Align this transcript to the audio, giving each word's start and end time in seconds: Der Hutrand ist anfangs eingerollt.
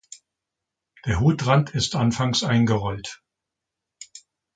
Der 1.05 1.19
Hutrand 1.19 1.75
ist 1.75 1.93
anfangs 1.93 2.43
eingerollt. 2.43 3.21